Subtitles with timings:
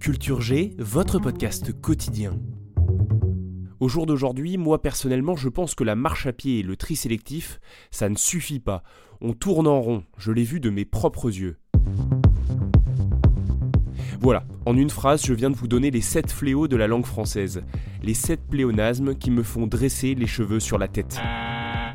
[0.00, 2.32] Culture G, votre podcast quotidien.
[3.80, 6.96] Au jour d'aujourd'hui, moi personnellement, je pense que la marche à pied et le tri
[6.96, 8.82] sélectif, ça ne suffit pas.
[9.20, 11.58] On tourne en rond, je l'ai vu de mes propres yeux.
[14.20, 17.04] Voilà, en une phrase, je viens de vous donner les 7 fléaux de la langue
[17.04, 17.62] française.
[18.02, 21.20] Les 7 pléonasmes qui me font dresser les cheveux sur la tête.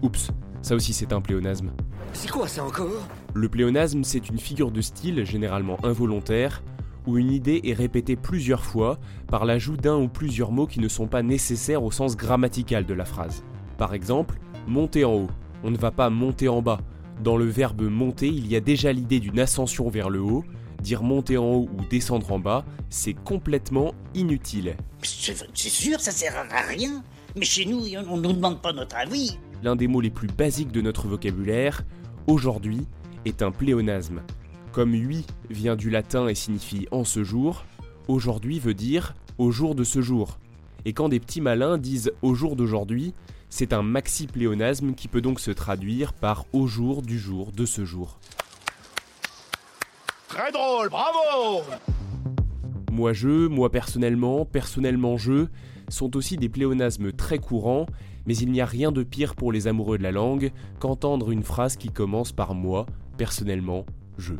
[0.03, 0.29] Oups,
[0.61, 1.71] ça aussi c'est un pléonasme.
[2.13, 3.07] C'est quoi ça encore?
[3.33, 6.61] Le pléonasme, c'est une figure de style, généralement involontaire,
[7.07, 10.87] où une idée est répétée plusieurs fois par l'ajout d'un ou plusieurs mots qui ne
[10.87, 13.43] sont pas nécessaires au sens grammatical de la phrase.
[13.77, 15.29] Par exemple, monter en haut.
[15.63, 16.79] On ne va pas monter en bas.
[17.23, 20.43] Dans le verbe monter, il y a déjà l'idée d'une ascension vers le haut.
[20.81, 24.75] Dire monter en haut ou descendre en bas, c'est complètement inutile.
[25.01, 27.03] C'est c'est sûr, ça sert à rien.
[27.35, 29.37] Mais chez nous, on nous demande pas notre avis.
[29.63, 31.83] L'un des mots les plus basiques de notre vocabulaire,
[32.27, 32.85] aujourd'hui,
[33.25, 34.21] est un pléonasme.
[34.75, 37.63] Comme oui vient du latin et signifie en ce jour,
[38.09, 40.37] aujourd'hui veut dire au jour de ce jour.
[40.83, 43.13] Et quand des petits malins disent au jour d'aujourd'hui,
[43.49, 47.85] c'est un maxi-pléonasme qui peut donc se traduire par au jour du jour de ce
[47.85, 48.19] jour.
[50.27, 51.63] Très drôle, bravo
[52.91, 55.47] Moi je, moi personnellement, personnellement je,
[55.87, 57.85] sont aussi des pléonasmes très courants,
[58.25, 61.43] mais il n'y a rien de pire pour les amoureux de la langue qu'entendre une
[61.43, 62.85] phrase qui commence par moi,
[63.17, 63.85] personnellement,
[64.17, 64.33] je.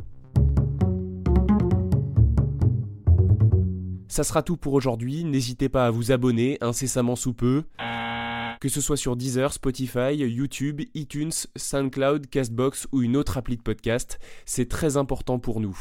[4.08, 7.64] Ça sera tout pour aujourd'hui, n'hésitez pas à vous abonner incessamment sous peu,
[8.60, 13.62] que ce soit sur Deezer, Spotify, YouTube, iTunes, SoundCloud, Castbox ou une autre appli de
[13.62, 15.76] podcast, c'est très important pour nous.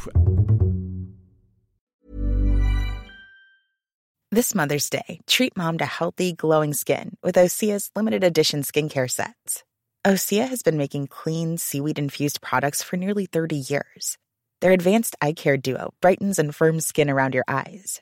[4.32, 9.64] This Mother's Day, treat mom to healthy, glowing skin with Osea's limited edition skincare sets.
[10.06, 14.18] Osea has been making clean, seaweed infused products for nearly 30 years.
[14.62, 18.02] Their advanced eye care duo brightens and firms skin around your eyes,